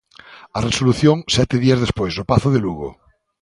A 0.57 0.59
resolución, 0.67 1.17
sete 1.35 1.55
días 1.63 1.81
despois, 1.85 2.11
no 2.15 2.27
Pazo 2.31 2.49
de 2.51 2.59
Lugo. 2.65 2.89